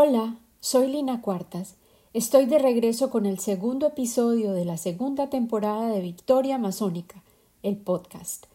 Hola, 0.00 0.36
soy 0.60 0.86
Lina 0.92 1.22
Cuartas. 1.22 1.74
Estoy 2.14 2.46
de 2.46 2.60
regreso 2.60 3.10
con 3.10 3.26
el 3.26 3.40
segundo 3.40 3.88
episodio 3.88 4.52
de 4.52 4.64
la 4.64 4.76
segunda 4.76 5.28
temporada 5.28 5.88
de 5.88 6.00
Victoria 6.00 6.54
Amazónica, 6.54 7.24
el 7.64 7.76
podcast. 7.78 8.46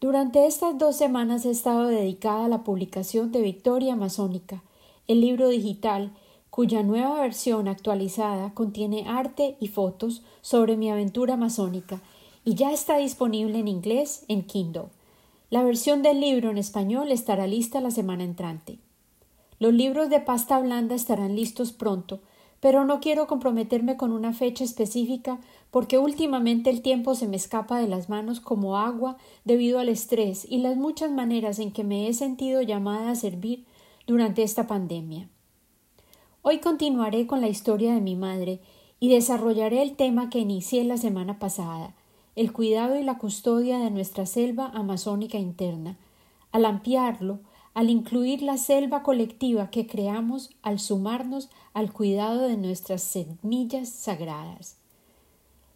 Durante 0.00 0.46
estas 0.46 0.78
dos 0.78 0.96
semanas 0.96 1.44
he 1.44 1.50
estado 1.50 1.88
dedicada 1.88 2.46
a 2.46 2.48
la 2.48 2.64
publicación 2.64 3.32
de 3.32 3.42
Victoria 3.42 3.92
Amazónica, 3.92 4.62
el 5.08 5.20
libro 5.20 5.50
digital 5.50 6.10
cuya 6.48 6.82
nueva 6.82 7.20
versión 7.20 7.68
actualizada 7.68 8.54
contiene 8.54 9.04
arte 9.06 9.58
y 9.60 9.68
fotos 9.68 10.22
sobre 10.40 10.78
mi 10.78 10.90
aventura 10.90 11.34
amazónica 11.34 12.00
y 12.46 12.54
ya 12.54 12.72
está 12.72 12.96
disponible 12.96 13.58
en 13.58 13.68
inglés 13.68 14.24
en 14.28 14.40
Kindle. 14.40 14.86
La 15.50 15.64
versión 15.64 16.00
del 16.00 16.18
libro 16.18 16.48
en 16.48 16.56
español 16.56 17.12
estará 17.12 17.46
lista 17.46 17.82
la 17.82 17.90
semana 17.90 18.24
entrante. 18.24 18.78
Los 19.62 19.72
libros 19.72 20.10
de 20.10 20.18
pasta 20.18 20.58
blanda 20.58 20.96
estarán 20.96 21.36
listos 21.36 21.70
pronto, 21.70 22.18
pero 22.58 22.84
no 22.84 22.98
quiero 22.98 23.28
comprometerme 23.28 23.96
con 23.96 24.10
una 24.10 24.32
fecha 24.32 24.64
específica 24.64 25.38
porque 25.70 25.98
últimamente 25.98 26.68
el 26.68 26.82
tiempo 26.82 27.14
se 27.14 27.28
me 27.28 27.36
escapa 27.36 27.78
de 27.78 27.86
las 27.86 28.08
manos 28.08 28.40
como 28.40 28.76
agua 28.76 29.18
debido 29.44 29.78
al 29.78 29.88
estrés 29.88 30.44
y 30.50 30.58
las 30.58 30.76
muchas 30.76 31.12
maneras 31.12 31.60
en 31.60 31.70
que 31.70 31.84
me 31.84 32.08
he 32.08 32.12
sentido 32.12 32.60
llamada 32.60 33.12
a 33.12 33.14
servir 33.14 33.64
durante 34.08 34.42
esta 34.42 34.66
pandemia. 34.66 35.28
Hoy 36.42 36.58
continuaré 36.58 37.28
con 37.28 37.40
la 37.40 37.46
historia 37.46 37.94
de 37.94 38.00
mi 38.00 38.16
madre 38.16 38.58
y 38.98 39.10
desarrollaré 39.10 39.80
el 39.80 39.94
tema 39.94 40.28
que 40.28 40.40
inicié 40.40 40.82
la 40.82 40.96
semana 40.96 41.38
pasada, 41.38 41.94
el 42.34 42.52
cuidado 42.52 42.98
y 42.98 43.04
la 43.04 43.16
custodia 43.16 43.78
de 43.78 43.92
nuestra 43.92 44.26
selva 44.26 44.72
amazónica 44.74 45.38
interna. 45.38 45.98
Al 46.50 46.64
ampliarlo, 46.64 47.38
al 47.74 47.90
incluir 47.90 48.42
la 48.42 48.58
selva 48.58 49.02
colectiva 49.02 49.70
que 49.70 49.86
creamos 49.86 50.50
al 50.62 50.78
sumarnos 50.78 51.50
al 51.72 51.92
cuidado 51.92 52.48
de 52.48 52.56
nuestras 52.56 53.02
semillas 53.02 53.88
sagradas. 53.88 54.76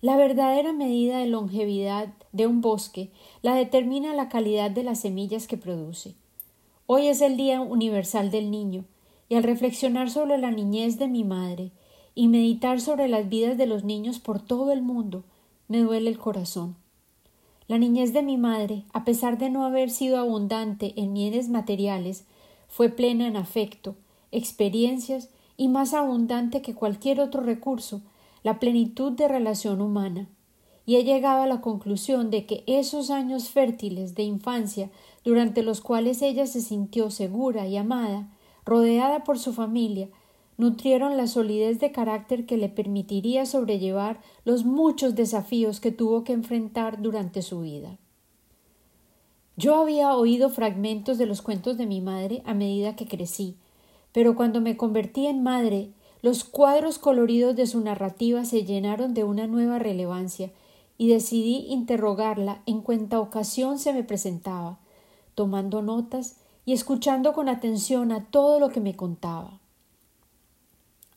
La 0.02 0.16
verdadera 0.16 0.72
medida 0.72 1.18
de 1.18 1.26
longevidad 1.26 2.12
de 2.32 2.46
un 2.46 2.60
bosque 2.60 3.10
la 3.42 3.54
determina 3.54 4.14
la 4.14 4.28
calidad 4.28 4.70
de 4.70 4.82
las 4.82 5.00
semillas 5.00 5.46
que 5.46 5.56
produce. 5.56 6.14
Hoy 6.86 7.08
es 7.08 7.20
el 7.20 7.36
Día 7.36 7.60
Universal 7.60 8.30
del 8.30 8.50
Niño, 8.50 8.84
y 9.28 9.34
al 9.34 9.42
reflexionar 9.42 10.10
sobre 10.10 10.38
la 10.38 10.50
niñez 10.50 10.98
de 10.98 11.08
mi 11.08 11.24
madre 11.24 11.72
y 12.14 12.28
meditar 12.28 12.80
sobre 12.80 13.08
las 13.08 13.28
vidas 13.28 13.58
de 13.58 13.66
los 13.66 13.84
niños 13.84 14.20
por 14.20 14.40
todo 14.40 14.72
el 14.72 14.82
mundo, 14.82 15.24
me 15.68 15.80
duele 15.80 16.10
el 16.10 16.18
corazón. 16.18 16.76
La 17.68 17.78
niñez 17.78 18.12
de 18.12 18.22
mi 18.22 18.36
madre, 18.36 18.84
a 18.92 19.04
pesar 19.04 19.38
de 19.38 19.50
no 19.50 19.64
haber 19.64 19.90
sido 19.90 20.18
abundante 20.18 20.92
en 20.96 21.14
bienes 21.14 21.48
materiales, 21.48 22.24
fue 22.68 22.90
plena 22.90 23.26
en 23.26 23.36
afecto, 23.36 23.96
experiencias 24.30 25.30
y 25.56 25.66
más 25.66 25.92
abundante 25.92 26.62
que 26.62 26.74
cualquier 26.74 27.20
otro 27.20 27.42
recurso, 27.42 28.02
la 28.44 28.60
plenitud 28.60 29.12
de 29.12 29.26
relación 29.26 29.80
humana. 29.80 30.28
Y 30.84 30.94
he 30.94 31.02
llegado 31.02 31.42
a 31.42 31.46
la 31.48 31.60
conclusión 31.60 32.30
de 32.30 32.46
que 32.46 32.62
esos 32.68 33.10
años 33.10 33.48
fértiles 33.48 34.14
de 34.14 34.22
infancia, 34.22 34.90
durante 35.24 35.64
los 35.64 35.80
cuales 35.80 36.22
ella 36.22 36.46
se 36.46 36.60
sintió 36.60 37.10
segura 37.10 37.66
y 37.66 37.76
amada, 37.76 38.28
rodeada 38.64 39.24
por 39.24 39.40
su 39.40 39.52
familia, 39.52 40.08
nutrieron 40.58 41.16
la 41.16 41.26
solidez 41.26 41.80
de 41.80 41.92
carácter 41.92 42.46
que 42.46 42.56
le 42.56 42.68
permitiría 42.68 43.46
sobrellevar 43.46 44.20
los 44.44 44.64
muchos 44.64 45.14
desafíos 45.14 45.80
que 45.80 45.92
tuvo 45.92 46.24
que 46.24 46.32
enfrentar 46.32 47.02
durante 47.02 47.42
su 47.42 47.60
vida. 47.60 47.98
Yo 49.56 49.76
había 49.76 50.14
oído 50.14 50.50
fragmentos 50.50 51.18
de 51.18 51.26
los 51.26 51.42
cuentos 51.42 51.78
de 51.78 51.86
mi 51.86 52.00
madre 52.00 52.42
a 52.44 52.54
medida 52.54 52.96
que 52.96 53.06
crecí, 53.06 53.56
pero 54.12 54.34
cuando 54.34 54.60
me 54.60 54.76
convertí 54.76 55.26
en 55.26 55.42
madre, 55.42 55.90
los 56.22 56.44
cuadros 56.44 56.98
coloridos 56.98 57.54
de 57.56 57.66
su 57.66 57.80
narrativa 57.80 58.44
se 58.44 58.64
llenaron 58.64 59.14
de 59.14 59.24
una 59.24 59.46
nueva 59.46 59.78
relevancia 59.78 60.50
y 60.98 61.08
decidí 61.08 61.66
interrogarla 61.68 62.62
en 62.66 62.80
cuanta 62.80 63.20
ocasión 63.20 63.78
se 63.78 63.92
me 63.92 64.02
presentaba, 64.02 64.78
tomando 65.34 65.82
notas 65.82 66.38
y 66.64 66.72
escuchando 66.72 67.32
con 67.32 67.48
atención 67.48 68.12
a 68.12 68.24
todo 68.24 68.58
lo 68.58 68.70
que 68.70 68.80
me 68.80 68.96
contaba. 68.96 69.60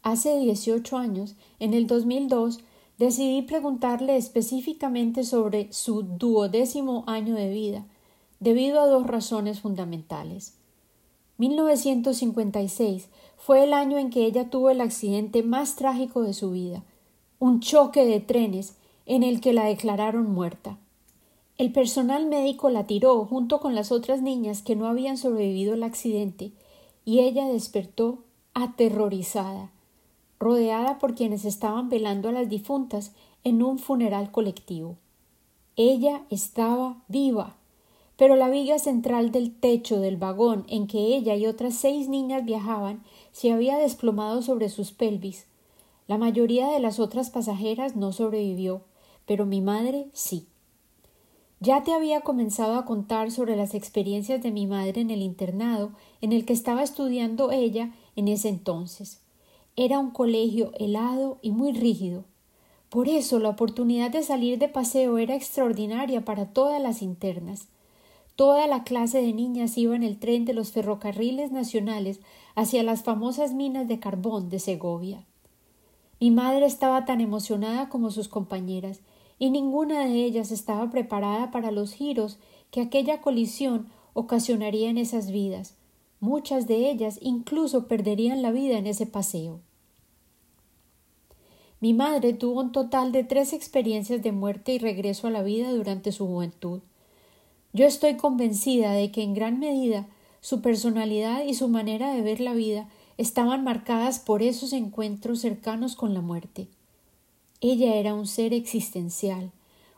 Hace 0.01 0.39
18 0.39 0.97
años, 0.97 1.35
en 1.59 1.73
el 1.73 1.85
2002, 1.85 2.59
decidí 2.97 3.41
preguntarle 3.41 4.15
específicamente 4.15 5.23
sobre 5.23 5.71
su 5.73 6.03
duodécimo 6.03 7.03
año 7.05 7.35
de 7.35 7.49
vida, 7.49 7.85
debido 8.39 8.79
a 8.79 8.87
dos 8.87 9.05
razones 9.05 9.59
fundamentales. 9.59 10.53
1956 11.37 13.09
fue 13.37 13.63
el 13.63 13.73
año 13.73 13.97
en 13.97 14.09
que 14.09 14.25
ella 14.25 14.49
tuvo 14.49 14.69
el 14.69 14.81
accidente 14.81 15.43
más 15.43 15.75
trágico 15.75 16.21
de 16.21 16.33
su 16.33 16.51
vida, 16.51 16.83
un 17.39 17.59
choque 17.59 18.05
de 18.05 18.19
trenes 18.19 18.75
en 19.05 19.23
el 19.23 19.41
que 19.41 19.53
la 19.53 19.65
declararon 19.65 20.31
muerta. 20.31 20.77
El 21.57 21.73
personal 21.73 22.25
médico 22.25 22.69
la 22.69 22.87
tiró 22.87 23.25
junto 23.25 23.59
con 23.59 23.75
las 23.75 23.91
otras 23.91 24.21
niñas 24.21 24.61
que 24.61 24.77
no 24.77 24.87
habían 24.87 25.17
sobrevivido 25.17 25.73
al 25.73 25.83
accidente 25.83 26.51
y 27.03 27.19
ella 27.19 27.47
despertó 27.47 28.19
aterrorizada 28.53 29.71
rodeada 30.39 30.97
por 30.97 31.15
quienes 31.15 31.45
estaban 31.45 31.89
velando 31.89 32.29
a 32.29 32.31
las 32.31 32.49
difuntas 32.49 33.11
en 33.43 33.61
un 33.61 33.77
funeral 33.77 34.31
colectivo. 34.31 34.95
Ella 35.75 36.23
estaba 36.29 37.03
viva, 37.07 37.55
pero 38.17 38.35
la 38.35 38.49
viga 38.49 38.79
central 38.79 39.31
del 39.31 39.53
techo 39.53 39.99
del 39.99 40.17
vagón 40.17 40.65
en 40.67 40.87
que 40.87 41.15
ella 41.15 41.35
y 41.35 41.45
otras 41.45 41.75
seis 41.75 42.09
niñas 42.09 42.43
viajaban 42.43 43.01
se 43.31 43.51
había 43.51 43.77
desplomado 43.77 44.41
sobre 44.41 44.69
sus 44.69 44.91
pelvis. 44.91 45.45
La 46.07 46.17
mayoría 46.17 46.67
de 46.67 46.79
las 46.79 46.99
otras 46.99 47.29
pasajeras 47.29 47.95
no 47.95 48.11
sobrevivió, 48.11 48.81
pero 49.25 49.45
mi 49.45 49.61
madre 49.61 50.07
sí. 50.11 50.47
Ya 51.61 51.83
te 51.83 51.93
había 51.93 52.21
comenzado 52.21 52.75
a 52.75 52.85
contar 52.85 53.31
sobre 53.31 53.55
las 53.55 53.73
experiencias 53.73 54.41
de 54.41 54.51
mi 54.51 54.65
madre 54.65 55.01
en 55.01 55.11
el 55.11 55.21
internado 55.21 55.91
en 56.21 56.33
el 56.33 56.45
que 56.45 56.53
estaba 56.53 56.83
estudiando 56.83 57.51
ella 57.51 57.93
en 58.15 58.27
ese 58.27 58.49
entonces. 58.49 59.21
Era 59.81 59.97
un 59.97 60.11
colegio 60.11 60.73
helado 60.77 61.37
y 61.41 61.51
muy 61.51 61.71
rígido. 61.71 62.25
Por 62.89 63.07
eso 63.07 63.39
la 63.39 63.47
oportunidad 63.47 64.11
de 64.11 64.23
salir 64.23 64.59
de 64.59 64.67
paseo 64.67 65.17
era 65.17 65.35
extraordinaria 65.35 66.25
para 66.25 66.47
todas 66.47 66.81
las 66.81 67.01
internas. 67.01 67.69
Toda 68.35 68.67
la 68.67 68.83
clase 68.83 69.21
de 69.21 69.31
niñas 69.31 69.77
iba 69.77 69.95
en 69.95 70.03
el 70.03 70.19
tren 70.19 70.43
de 70.43 70.53
los 70.53 70.73
ferrocarriles 70.73 71.53
nacionales 71.53 72.19
hacia 72.55 72.83
las 72.83 73.03
famosas 73.03 73.53
minas 73.53 73.87
de 73.87 74.01
carbón 74.01 74.49
de 74.49 74.59
Segovia. 74.59 75.25
Mi 76.19 76.29
madre 76.29 76.65
estaba 76.65 77.05
tan 77.05 77.21
emocionada 77.21 77.87
como 77.87 78.11
sus 78.11 78.27
compañeras, 78.27 78.99
y 79.37 79.49
ninguna 79.49 80.03
de 80.07 80.25
ellas 80.25 80.51
estaba 80.51 80.89
preparada 80.89 81.51
para 81.51 81.71
los 81.71 81.93
giros 81.93 82.37
que 82.69 82.81
aquella 82.81 83.21
colisión 83.21 83.87
ocasionaría 84.11 84.89
en 84.89 84.97
esas 84.97 85.31
vidas. 85.31 85.77
Muchas 86.19 86.67
de 86.67 86.91
ellas 86.91 87.17
incluso 87.21 87.87
perderían 87.87 88.41
la 88.41 88.51
vida 88.51 88.77
en 88.77 88.85
ese 88.85 89.05
paseo. 89.05 89.61
Mi 91.81 91.93
madre 91.93 92.33
tuvo 92.33 92.59
un 92.59 92.71
total 92.73 93.13
de 93.13 93.23
tres 93.23 93.53
experiencias 93.53 94.21
de 94.21 94.33
muerte 94.33 94.73
y 94.73 94.79
regreso 94.79 95.27
a 95.27 95.31
la 95.31 95.43
vida 95.43 95.71
durante 95.71 96.11
su 96.11 96.27
juventud. 96.27 96.81
Yo 97.71 97.85
estoy 97.85 98.17
convencida 98.17 98.91
de 98.91 99.11
que 99.11 99.23
en 99.23 99.33
gran 99.33 99.59
medida 99.59 100.07
su 100.41 100.61
personalidad 100.61 101.43
y 101.45 101.53
su 101.53 101.69
manera 101.69 102.13
de 102.13 102.21
ver 102.21 102.41
la 102.41 102.53
vida 102.53 102.89
estaban 103.17 103.63
marcadas 103.63 104.19
por 104.19 104.43
esos 104.43 104.73
encuentros 104.73 105.39
cercanos 105.39 105.95
con 105.95 106.13
la 106.13 106.21
muerte. 106.21 106.67
Ella 107.61 107.95
era 107.95 108.13
un 108.13 108.27
ser 108.27 108.53
existencial, 108.53 109.51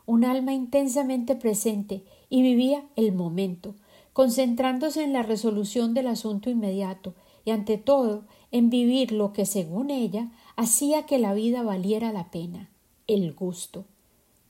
un 0.06 0.24
alma 0.24 0.52
intensamente 0.52 1.34
presente 1.34 2.02
y 2.28 2.42
vivía 2.42 2.84
el 2.94 3.12
momento, 3.12 3.74
concentrándose 4.12 5.02
en 5.02 5.12
la 5.12 5.22
resolución 5.22 5.94
del 5.94 6.08
asunto 6.08 6.50
inmediato 6.50 7.14
y 7.44 7.50
ante 7.50 7.78
todo 7.78 8.24
en 8.50 8.70
vivir 8.70 9.12
lo 9.12 9.32
que 9.32 9.46
según 9.46 9.90
ella 9.90 10.28
hacía 10.56 11.06
que 11.06 11.18
la 11.18 11.34
vida 11.34 11.62
valiera 11.62 12.12
la 12.12 12.30
pena, 12.30 12.70
el 13.06 13.32
gusto. 13.32 13.84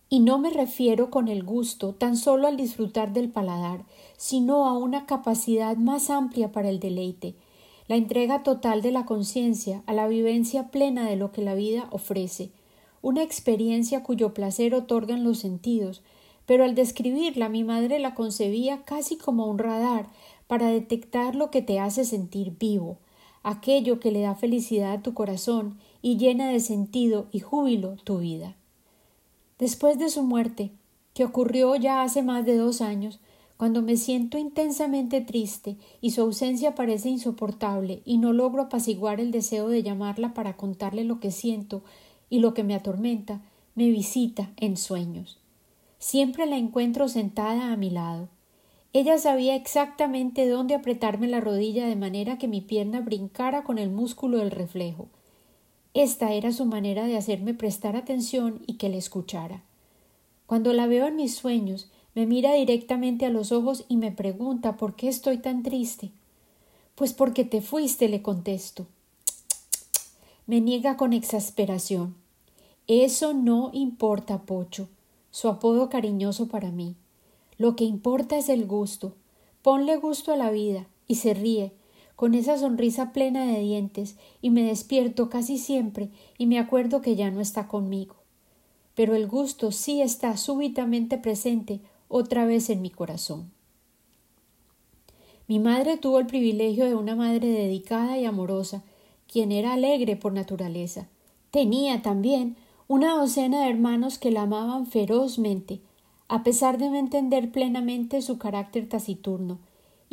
Y 0.08 0.20
no 0.20 0.38
me 0.38 0.50
refiero 0.50 1.10
con 1.10 1.28
el 1.28 1.43
gusto 1.43 1.94
tan 1.94 2.16
solo 2.16 2.46
al 2.46 2.56
disfrutar 2.56 3.12
del 3.12 3.31
paladar, 3.31 3.84
sino 4.16 4.66
a 4.66 4.76
una 4.76 5.06
capacidad 5.06 5.76
más 5.76 6.10
amplia 6.10 6.52
para 6.52 6.69
el 6.69 6.81
deleite, 6.81 7.34
la 7.88 7.96
entrega 7.96 8.43
total 8.43 8.82
de 8.82 8.93
la 8.93 9.06
conciencia 9.06 9.82
a 9.87 9.93
la 9.93 10.08
vivencia 10.08 10.70
plena 10.70 11.08
de 11.08 11.16
lo 11.16 11.32
que 11.32 11.43
la 11.43 11.54
vida 11.54 11.88
ofrece, 11.90 12.50
una 13.00 13.22
experiencia 13.22 14.02
cuyo 14.02 14.32
placer 14.32 14.75
otorgan 14.75 15.25
los 15.25 15.38
sentidos, 15.38 16.02
pero 16.46 16.64
al 16.64 16.75
describirla 16.75 17.48
mi 17.48 17.64
madre 17.64 17.98
la 17.98 18.14
concebía 18.14 18.82
casi 18.82 19.16
como 19.16 19.46
un 19.46 19.58
radar 19.58 20.06
para 20.46 20.69
detectar 20.69 21.34
lo 21.34 21.50
que 21.50 21.62
te 21.62 21.81
hace 21.81 22.05
sentir 22.05 22.56
vivo, 22.58 22.98
aquello 23.43 23.98
que 23.98 24.12
le 24.12 24.20
da 24.20 24.34
felicidad 24.34 24.93
a 24.93 25.02
tu 25.02 25.14
corazón 25.14 25.78
y 26.02 26.19
llena 26.19 26.50
de 26.50 26.60
sentido 26.60 27.28
y 27.32 27.40
júbilo 27.40 27.96
tu 28.04 28.19
vida. 28.19 28.56
Después 29.58 29.99
de 29.99 30.10
su 30.10 30.22
muerte, 30.22 30.72
que 31.14 31.25
ocurrió 31.25 31.76
ya 31.76 32.02
hace 32.02 32.22
más 32.22 32.44
de 32.44 32.56
dos 32.56 32.81
años, 32.82 33.20
Cuando 33.62 33.81
me 33.81 33.96
siento 33.96 34.38
intensamente 34.38 35.20
triste 35.20 35.76
y 36.00 36.10
su 36.10 36.22
ausencia 36.22 36.75
parece 36.75 37.10
insoportable 37.10 38.02
y 38.04 38.19
no 38.19 38.32
logro 38.32 38.62
apaciguar 38.62 39.20
el 39.20 39.31
deseo 39.31 39.69
de 39.69 39.84
llamarla 39.84 40.34
para 40.34 40.56
contarle 40.56 41.04
lo 41.04 41.20
que 41.20 41.31
siento 41.31 41.84
y 42.28 42.40
lo 42.40 42.55
que 42.55 42.64
me 42.64 42.75
atormenta, 42.75 43.40
me 43.76 43.88
visita 43.88 44.50
en 44.56 44.76
sueños. 44.76 45.38
Siempre 46.00 46.46
la 46.46 46.56
encuentro 46.56 47.06
sentada 47.06 47.72
a 47.72 47.76
mi 47.76 47.90
lado. 47.90 48.28
Ella 48.93 49.16
sabía 49.16 49.55
exactamente 49.55 50.48
dónde 50.48 50.75
apretarme 50.75 51.28
la 51.28 51.38
rodilla 51.38 51.87
de 51.87 51.94
manera 51.94 52.38
que 52.38 52.48
mi 52.48 52.62
pierna 52.62 53.00
brincara 53.00 53.62
con 53.62 53.78
el 53.78 53.90
músculo 53.90 54.38
del 54.38 54.50
reflejo. 54.50 55.06
Esta 55.94 56.33
era 56.33 56.53
su 56.53 56.65
manera 56.65 57.06
de 57.06 57.17
hacerme 57.17 57.53
prestar 57.53 57.97
atención 57.97 58.62
y 58.67 58.75
que 58.75 58.89
le 58.89 58.97
escuchara. 58.97 59.62
Cuando 60.47 60.73
la 60.73 60.87
veo 60.87 61.06
en 61.06 61.17
mis 61.17 61.35
sueños, 61.35 61.89
me 62.15 62.27
mira 62.27 62.55
directamente 62.55 63.27
a 63.27 63.31
los 63.31 63.53
ojos 63.53 63.85
y 63.89 63.97
me 63.97 64.11
pregunta 64.11 64.77
por 64.77 64.97
qué 64.97 65.09
estoy 65.09 65.39
tan 65.39 65.62
triste. 65.62 66.11
Pues 66.94 67.12
porque 67.12 67.44
te 67.44 67.61
fuiste, 67.61 68.09
le 68.09 68.23
contesto. 68.23 68.87
Me 70.47 70.61
niega 70.61 70.97
con 70.97 71.12
exasperación. 71.12 72.15
Eso 72.87 73.33
no 73.33 73.71
importa, 73.73 74.43
Pocho, 74.43 74.89
su 75.31 75.49
apodo 75.49 75.89
cariñoso 75.89 76.49
para 76.49 76.71
mí. 76.71 76.97
Lo 77.59 77.77
que 77.77 77.85
importa 77.85 78.37
es 78.37 78.49
el 78.49 78.67
gusto. 78.67 79.15
Ponle 79.62 79.97
gusto 79.97 80.33
a 80.33 80.37
la 80.37 80.50
vida 80.50 80.87
y 81.06 81.15
se 81.17 81.33
ríe, 81.33 81.73
con 82.17 82.35
esa 82.35 82.59
sonrisa 82.59 83.12
plena 83.12 83.47
de 83.47 83.61
dientes, 83.61 84.17
y 84.41 84.50
me 84.50 84.62
despierto 84.62 85.29
casi 85.29 85.59
siempre 85.59 86.11
y 86.38 86.47
me 86.47 86.59
acuerdo 86.59 87.00
que 87.03 87.17
ya 87.17 87.31
no 87.31 87.41
está 87.41 87.69
conmigo. 87.69 88.17
Pero 88.94 89.14
el 89.14 89.26
gusto 89.26 89.73
sí 89.73 90.03
está 90.03 90.37
súbitamente 90.37 91.19
presente 91.19 91.81
otra 92.09 92.44
vez 92.44 92.70
en 92.70 92.82
mi 92.82 92.91
corazón. 92.91 93.50
Mi 95.49 95.59
madre 95.59 95.97
tuvo 95.97 96.19
el 96.19 96.26
privilegio 96.26 96.85
de 96.85 96.94
una 96.94 97.17
madre 97.17 97.49
dedicada 97.49 98.19
y 98.19 98.25
amorosa, 98.25 98.82
quien 99.26 99.50
era 99.50 99.73
alegre 99.73 100.17
por 100.17 100.32
naturaleza. 100.32 101.08
Tenía 101.50 102.03
también 102.03 102.56
una 102.88 103.17
docena 103.17 103.62
de 103.62 103.70
hermanos 103.70 104.19
que 104.19 104.31
la 104.31 104.43
amaban 104.43 104.87
ferozmente, 104.87 105.81
a 106.29 106.43
pesar 106.43 106.79
de 106.79 106.88
no 106.88 106.97
entender 106.97 107.50
plenamente 107.50 108.23
su 108.23 108.38
carácter 108.38 108.88
taciturno, 108.88 109.58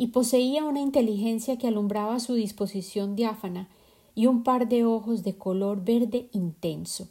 y 0.00 0.06
poseía 0.06 0.64
una 0.64 0.80
inteligencia 0.80 1.58
que 1.58 1.66
alumbraba 1.66 2.20
su 2.20 2.32
disposición 2.32 3.16
diáfana 3.16 3.68
y 4.14 4.28
un 4.28 4.44
par 4.44 4.66
de 4.66 4.86
ojos 4.86 5.24
de 5.24 5.36
color 5.36 5.84
verde 5.84 6.30
intenso. 6.32 7.06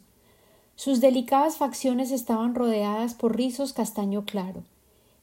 Sus 0.74 1.00
delicadas 1.00 1.56
facciones 1.56 2.10
estaban 2.10 2.56
rodeadas 2.56 3.14
por 3.14 3.36
rizos 3.36 3.72
castaño 3.72 4.24
claro, 4.24 4.64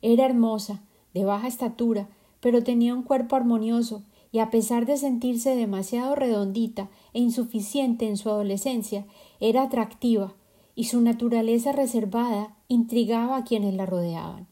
era 0.02 0.26
hermosa, 0.26 0.80
de 1.14 1.26
baja 1.26 1.50
estatura, 1.50 2.08
pero 2.40 2.64
tenía 2.64 2.96
un 2.96 3.04
cuerpo 3.04 3.36
armonioso, 3.36 4.02
y 4.32 4.40
a 4.40 4.50
pesar 4.50 4.86
de 4.86 4.96
sentirse 4.96 5.54
demasiado 5.54 6.16
redondita 6.16 6.88
e 7.12 7.20
insuficiente 7.20 8.08
en 8.08 8.16
su 8.16 8.30
adolescencia, 8.30 9.06
era 9.42 9.64
atractiva, 9.64 10.32
y 10.74 10.86
su 10.86 11.02
naturaleza 11.02 11.74
reservada 11.74 12.56
intrigaba 12.70 13.36
a 13.36 13.44
quienes 13.44 13.74
la 13.74 13.86
rodeaban. 13.86 14.48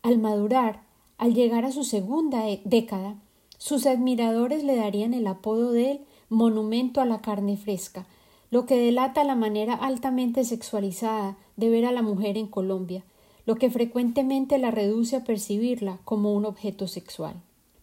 Al 0.00 0.16
madurar, 0.16 0.88
al 1.20 1.34
llegar 1.34 1.66
a 1.66 1.70
su 1.70 1.84
segunda 1.84 2.48
e-, 2.48 2.62
década, 2.64 3.14
sus 3.58 3.84
admiradores 3.84 4.64
le 4.64 4.74
darían 4.74 5.12
el 5.12 5.26
apodo 5.26 5.70
de 5.70 5.90
él 5.90 6.00
monumento 6.30 7.02
a 7.02 7.04
la 7.04 7.20
carne 7.20 7.58
fresca, 7.58 8.06
lo 8.50 8.64
que 8.64 8.78
delata 8.78 9.22
la 9.22 9.34
manera 9.34 9.74
altamente 9.74 10.44
sexualizada 10.44 11.36
de 11.58 11.68
ver 11.68 11.84
a 11.84 11.92
la 11.92 12.00
mujer 12.00 12.38
en 12.38 12.46
Colombia, 12.46 13.04
lo 13.44 13.56
que 13.56 13.70
frecuentemente 13.70 14.56
la 14.56 14.70
reduce 14.70 15.14
a 15.14 15.24
percibirla 15.24 15.98
como 16.06 16.32
un 16.32 16.46
objeto 16.46 16.88
sexual. 16.88 17.34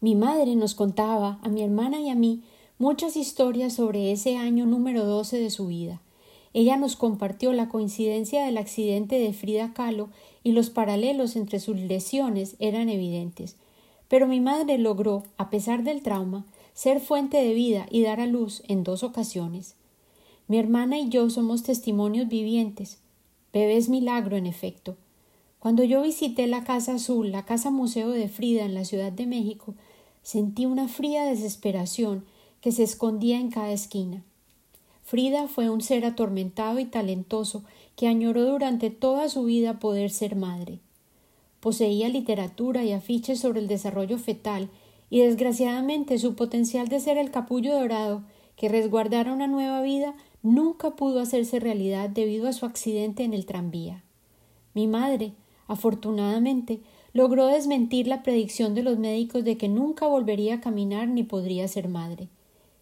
Mi 0.01 0.15
madre 0.15 0.55
nos 0.55 0.73
contaba, 0.73 1.37
a 1.43 1.49
mi 1.49 1.61
hermana 1.61 2.01
y 2.01 2.09
a 2.09 2.15
mí, 2.15 2.41
muchas 2.79 3.15
historias 3.15 3.73
sobre 3.73 4.11
ese 4.11 4.35
año 4.35 4.65
número 4.65 5.05
doce 5.05 5.39
de 5.39 5.51
su 5.51 5.67
vida. 5.67 6.01
Ella 6.53 6.77
nos 6.77 6.95
compartió 6.95 7.53
la 7.53 7.69
coincidencia 7.69 8.43
del 8.43 8.57
accidente 8.57 9.19
de 9.19 9.33
Frida 9.33 9.73
Kahlo 9.73 10.09
y 10.43 10.51
los 10.51 10.69
paralelos 10.69 11.35
entre 11.35 11.59
sus 11.59 11.77
lesiones 11.77 12.55
eran 12.59 12.89
evidentes. 12.89 13.55
Pero 14.07 14.27
mi 14.27 14.39
madre 14.39 14.77
logró, 14.77 15.23
a 15.37 15.49
pesar 15.49 15.83
del 15.83 16.01
trauma, 16.01 16.45
ser 16.73 16.99
fuente 16.99 17.37
de 17.37 17.53
vida 17.53 17.87
y 17.89 18.01
dar 18.01 18.21
a 18.21 18.27
luz 18.27 18.63
en 18.67 18.83
dos 18.83 19.03
ocasiones. 19.03 19.75
Mi 20.47 20.57
hermana 20.57 20.99
y 20.99 21.09
yo 21.09 21.29
somos 21.29 21.63
testimonios 21.63 22.29
vivientes. 22.29 22.99
Bebés 23.51 23.89
milagro, 23.89 24.37
en 24.37 24.45
efecto. 24.45 24.95
Cuando 25.59 25.83
yo 25.83 26.01
visité 26.03 26.47
la 26.47 26.63
Casa 26.63 26.93
Azul, 26.93 27.31
la 27.31 27.43
Casa 27.43 27.71
Museo 27.71 28.11
de 28.11 28.29
Frida 28.29 28.63
en 28.63 28.73
la 28.73 28.85
Ciudad 28.85 29.11
de 29.11 29.25
México, 29.25 29.73
sentí 30.21 30.65
una 30.65 30.87
fría 30.87 31.25
desesperación 31.25 32.23
que 32.61 32.71
se 32.71 32.83
escondía 32.83 33.39
en 33.39 33.49
cada 33.49 33.71
esquina. 33.71 34.23
Frida 35.07 35.47
fue 35.47 35.69
un 35.69 35.79
ser 35.79 36.05
atormentado 36.05 36.79
y 36.79 36.85
talentoso 36.85 37.63
que 37.95 38.07
añoró 38.07 38.43
durante 38.43 38.89
toda 38.89 39.29
su 39.29 39.45
vida 39.45 39.79
poder 39.79 40.09
ser 40.09 40.35
madre. 40.35 40.79
Poseía 41.61 42.09
literatura 42.09 42.83
y 42.83 42.91
afiches 42.91 43.39
sobre 43.39 43.61
el 43.61 43.69
desarrollo 43.69 44.17
fetal 44.17 44.69
y 45.09 45.21
desgraciadamente 45.21 46.17
su 46.17 46.35
potencial 46.35 46.89
de 46.89 46.99
ser 46.99 47.17
el 47.17 47.31
capullo 47.31 47.73
dorado 47.73 48.23
que 48.57 48.67
resguardara 48.67 49.31
una 49.31 49.47
nueva 49.47 49.81
vida 49.81 50.13
nunca 50.43 50.97
pudo 50.97 51.21
hacerse 51.21 51.61
realidad 51.61 52.09
debido 52.09 52.49
a 52.49 52.53
su 52.53 52.65
accidente 52.65 53.23
en 53.23 53.33
el 53.33 53.45
tranvía. 53.45 54.03
Mi 54.73 54.87
madre, 54.87 55.31
Afortunadamente, 55.67 56.79
logró 57.13 57.47
desmentir 57.47 58.07
la 58.07 58.23
predicción 58.23 58.73
de 58.73 58.83
los 58.83 58.97
médicos 58.97 59.43
de 59.43 59.57
que 59.57 59.67
nunca 59.67 60.07
volvería 60.07 60.55
a 60.55 60.61
caminar 60.61 61.07
ni 61.09 61.23
podría 61.23 61.67
ser 61.67 61.89
madre. 61.89 62.29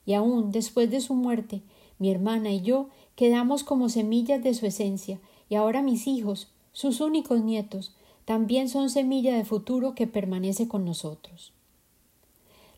Y 0.06 0.14
aún 0.14 0.52
después 0.52 0.92
de 0.92 1.02
su 1.02 1.16
muerte, 1.16 1.62
mi 2.00 2.12
hermana 2.12 2.52
y 2.52 2.62
yo 2.62 2.90
quedamos 3.16 3.64
como 3.64 3.90
semillas 3.90 4.44
de 4.44 4.54
su 4.54 4.66
esencia, 4.66 5.20
y 5.50 5.56
ahora 5.56 5.82
mis 5.82 6.08
hijos, 6.08 6.50
sus 6.74 7.02
únicos 7.02 7.42
nietos, 7.42 7.96
también 8.26 8.70
son 8.70 8.90
semilla 8.90 9.36
de 9.36 9.46
futuro 9.46 9.96
que 9.96 10.08
permanece 10.08 10.68
con 10.68 10.84
nosotros. 10.84 11.54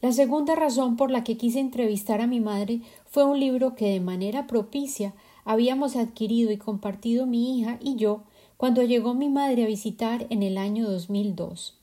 La 0.02 0.12
segunda 0.12 0.56
razón 0.56 0.96
por 0.96 1.10
la 1.10 1.24
que 1.24 1.38
quise 1.38 1.60
entrevistar 1.60 2.22
a 2.22 2.28
mi 2.28 2.40
madre 2.40 2.81
fue 3.06 3.24
un 3.24 3.40
libro 3.40 3.75
que 3.75 3.90
de 3.90 4.00
manera 4.00 4.46
propicia 4.46 5.14
habíamos 5.44 5.96
adquirido 5.96 6.52
y 6.52 6.58
compartido 6.58 7.25
mi 7.25 7.58
hija 7.58 7.80
y 7.81 7.96
yo 7.96 8.22
cuando 8.58 8.84
llegó 8.84 9.16
mi 9.16 9.30
madre 9.30 9.64
a 9.64 9.68
visitar 9.68 10.28
en 10.30 10.44
el 10.44 10.58
año 10.58 10.88
2002. 10.88 11.78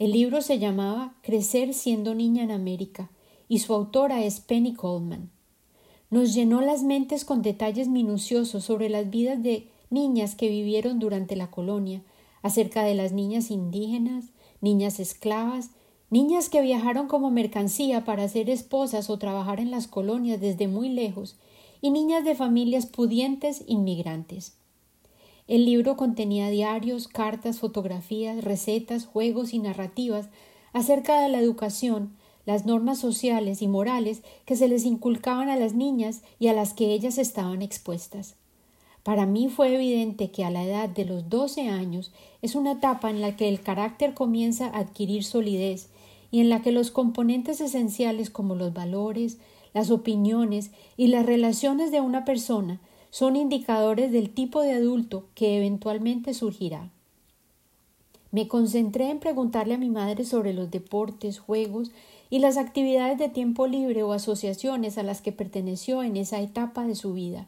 El 0.00 0.10
libro 0.10 0.42
se 0.42 0.58
llamaba 0.58 1.14
Crecer 1.22 1.74
siendo 1.74 2.14
niña 2.14 2.42
en 2.42 2.50
América 2.50 3.10
y 3.48 3.60
su 3.60 3.72
autora 3.72 4.24
es 4.24 4.40
Penny 4.40 4.74
Coleman. 4.74 5.30
Nos 6.14 6.32
llenó 6.32 6.60
las 6.60 6.84
mentes 6.84 7.24
con 7.24 7.42
detalles 7.42 7.88
minuciosos 7.88 8.62
sobre 8.62 8.88
las 8.88 9.10
vidas 9.10 9.42
de 9.42 9.66
niñas 9.90 10.36
que 10.36 10.48
vivieron 10.48 11.00
durante 11.00 11.34
la 11.34 11.50
colonia, 11.50 12.04
acerca 12.40 12.84
de 12.84 12.94
las 12.94 13.10
niñas 13.10 13.50
indígenas, 13.50 14.26
niñas 14.60 15.00
esclavas, 15.00 15.70
niñas 16.10 16.48
que 16.48 16.60
viajaron 16.60 17.08
como 17.08 17.32
mercancía 17.32 18.04
para 18.04 18.28
ser 18.28 18.48
esposas 18.48 19.10
o 19.10 19.18
trabajar 19.18 19.58
en 19.58 19.72
las 19.72 19.88
colonias 19.88 20.40
desde 20.40 20.68
muy 20.68 20.88
lejos, 20.88 21.36
y 21.80 21.90
niñas 21.90 22.24
de 22.24 22.36
familias 22.36 22.86
pudientes 22.86 23.64
inmigrantes. 23.66 24.56
El 25.48 25.64
libro 25.64 25.96
contenía 25.96 26.48
diarios, 26.48 27.08
cartas, 27.08 27.58
fotografías, 27.58 28.44
recetas, 28.44 29.04
juegos 29.04 29.52
y 29.52 29.58
narrativas 29.58 30.28
acerca 30.72 31.20
de 31.20 31.28
la 31.28 31.40
educación, 31.40 32.14
las 32.46 32.66
normas 32.66 32.98
sociales 32.98 33.62
y 33.62 33.68
morales 33.68 34.22
que 34.44 34.56
se 34.56 34.68
les 34.68 34.84
inculcaban 34.84 35.48
a 35.48 35.56
las 35.56 35.74
niñas 35.74 36.22
y 36.38 36.48
a 36.48 36.52
las 36.52 36.74
que 36.74 36.92
ellas 36.92 37.18
estaban 37.18 37.62
expuestas. 37.62 38.36
Para 39.02 39.26
mí 39.26 39.48
fue 39.48 39.74
evidente 39.74 40.30
que 40.30 40.44
a 40.44 40.50
la 40.50 40.64
edad 40.64 40.88
de 40.88 41.04
los 41.04 41.28
doce 41.28 41.68
años 41.68 42.10
es 42.40 42.54
una 42.54 42.72
etapa 42.72 43.10
en 43.10 43.20
la 43.20 43.36
que 43.36 43.48
el 43.48 43.60
carácter 43.60 44.14
comienza 44.14 44.66
a 44.66 44.78
adquirir 44.78 45.24
solidez 45.24 45.90
y 46.30 46.40
en 46.40 46.48
la 46.48 46.62
que 46.62 46.72
los 46.72 46.90
componentes 46.90 47.60
esenciales 47.60 48.30
como 48.30 48.54
los 48.54 48.72
valores, 48.72 49.38
las 49.74 49.90
opiniones 49.90 50.70
y 50.96 51.08
las 51.08 51.26
relaciones 51.26 51.92
de 51.92 52.00
una 52.00 52.24
persona 52.24 52.80
son 53.10 53.36
indicadores 53.36 54.10
del 54.10 54.30
tipo 54.30 54.62
de 54.62 54.72
adulto 54.72 55.26
que 55.34 55.58
eventualmente 55.58 56.32
surgirá. 56.32 56.90
Me 58.32 58.48
concentré 58.48 59.10
en 59.10 59.20
preguntarle 59.20 59.74
a 59.74 59.78
mi 59.78 59.90
madre 59.90 60.24
sobre 60.24 60.54
los 60.54 60.70
deportes, 60.70 61.38
juegos 61.38 61.92
y 62.34 62.40
las 62.40 62.56
actividades 62.56 63.16
de 63.16 63.28
tiempo 63.28 63.68
libre 63.68 64.02
o 64.02 64.12
asociaciones 64.12 64.98
a 64.98 65.04
las 65.04 65.22
que 65.22 65.30
perteneció 65.30 66.02
en 66.02 66.16
esa 66.16 66.40
etapa 66.40 66.84
de 66.84 66.96
su 66.96 67.12
vida. 67.12 67.46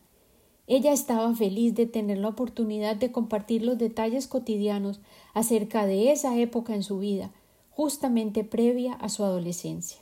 Ella 0.69 0.93
estaba 0.93 1.35
feliz 1.35 1.75
de 1.75 1.87
tener 1.87 2.19
la 2.19 2.29
oportunidad 2.29 2.95
de 2.95 3.11
compartir 3.11 3.65
los 3.65 3.79
detalles 3.79 4.29
cotidianos 4.29 5.01
acerca 5.35 5.87
de 5.87 6.13
esa 6.13 6.39
época 6.39 6.73
en 6.73 6.85
su 6.85 7.01
vida, 7.01 7.33
justamente 7.71 8.45
previa 8.45 8.93
a 8.93 9.09
su 9.09 9.25
adolescencia. 9.25 9.99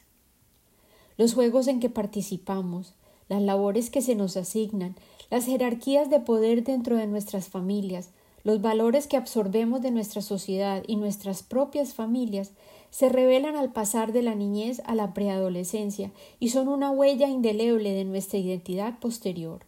Los 1.17 1.33
juegos 1.33 1.67
en 1.67 1.81
que 1.81 1.89
participamos, 1.89 2.93
las 3.31 3.41
labores 3.41 3.89
que 3.89 4.03
se 4.03 4.15
nos 4.15 4.37
asignan, 4.37 4.97
las 5.31 5.47
jerarquías 5.47 6.11
de 6.11 6.21
poder 6.21 6.63
dentro 6.63 6.99
de 6.99 7.07
nuestras 7.07 7.49
familias, 7.49 8.11
los 8.43 8.61
valores 8.61 9.07
que 9.07 9.17
absorbemos 9.17 9.81
de 9.81 9.93
nuestra 9.93 10.21
sociedad 10.21 10.83
y 10.87 10.97
nuestras 10.97 11.43
propias 11.43 11.95
familias 11.95 12.53
se 12.95 13.09
revelan 13.09 13.57
al 13.57 13.73
pasar 13.73 14.13
de 14.13 14.23
la 14.23 14.37
niñez 14.37 14.81
a 14.85 14.95
la 14.95 15.15
preadolescencia 15.15 16.13
y 16.39 16.51
son 16.51 16.69
una 16.69 16.93
huella 16.93 17.27
indeleble 17.27 17.91
de 17.91 18.05
nuestra 18.05 18.39
identidad 18.39 19.01
posterior. 19.01 19.67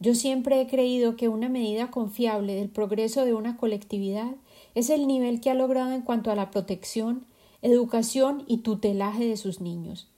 Yo 0.00 0.14
siempre 0.14 0.62
he 0.62 0.66
creído 0.66 1.16
que 1.16 1.28
una 1.28 1.50
medida 1.50 1.90
confiable 1.90 2.54
del 2.54 2.70
progreso 2.70 3.26
de 3.26 3.34
una 3.34 3.58
colectividad 3.58 4.36
es 4.74 4.88
el 4.88 5.06
nivel 5.06 5.42
que 5.42 5.50
ha 5.50 5.54
logrado 5.54 5.92
en 5.92 6.00
cuanto 6.00 6.30
a 6.30 6.34
la 6.34 6.50
protección, 6.50 7.26
educación 7.60 8.44
y 8.46 8.58
tutelaje 8.58 9.26
de 9.26 9.36
sus 9.36 9.60
niños. 9.60 10.08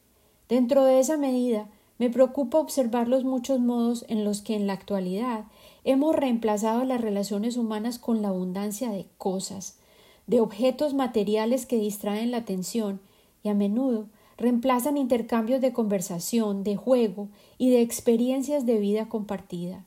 Dentro 0.49 0.85
de 0.85 1.01
esa 1.01 1.17
medida, 1.17 1.67
me 1.99 2.09
preocupa 2.09 2.61
observar 2.61 3.09
los 3.09 3.25
muchos 3.25 3.59
modos 3.59 4.05
en 4.07 4.23
los 4.23 4.43
que 4.43 4.55
en 4.55 4.69
la 4.69 4.75
actualidad 4.75 5.47
hemos 5.83 6.15
reemplazado 6.15 6.85
las 6.85 7.01
relaciones 7.01 7.57
humanas 7.57 7.99
con 7.99 8.23
la 8.23 8.29
abundancia 8.29 8.93
de 8.93 9.07
cosas, 9.19 9.81
de 10.29 10.41
objetos 10.41 10.95
materiales 10.95 11.67
que 11.67 11.79
distraen 11.79 12.31
la 12.31 12.37
atención 12.37 13.01
y 13.43 13.49
a 13.49 13.55
menudo 13.55 14.07
reemplazan 14.37 14.97
intercambios 14.97 15.61
de 15.61 15.73
conversación, 15.73 16.63
de 16.63 16.77
juego 16.77 17.29
y 17.57 17.71
de 17.71 17.81
experiencias 17.81 18.65
de 18.65 18.79
vida 18.79 19.09
compartida. 19.09 19.85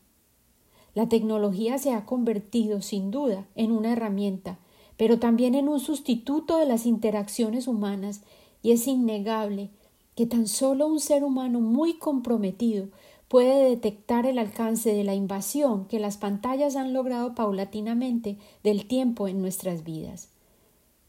La 0.93 1.07
tecnología 1.07 1.77
se 1.77 1.93
ha 1.93 2.05
convertido, 2.05 2.81
sin 2.81 3.11
duda, 3.11 3.45
en 3.55 3.71
una 3.71 3.93
herramienta, 3.93 4.59
pero 4.97 5.19
también 5.19 5.55
en 5.55 5.69
un 5.69 5.79
sustituto 5.79 6.57
de 6.57 6.65
las 6.65 6.85
interacciones 6.85 7.67
humanas, 7.67 8.23
y 8.61 8.71
es 8.71 8.87
innegable 8.87 9.69
que 10.15 10.25
tan 10.25 10.47
solo 10.47 10.87
un 10.87 10.99
ser 10.99 11.23
humano 11.23 11.61
muy 11.61 11.93
comprometido 11.93 12.87
puede 13.29 13.69
detectar 13.69 14.25
el 14.25 14.37
alcance 14.37 14.93
de 14.93 15.05
la 15.05 15.15
invasión 15.15 15.85
que 15.85 15.99
las 15.99 16.17
pantallas 16.17 16.75
han 16.75 16.91
logrado 16.91 17.33
paulatinamente 17.35 18.37
del 18.61 18.85
tiempo 18.85 19.29
en 19.29 19.41
nuestras 19.41 19.85
vidas. 19.85 20.30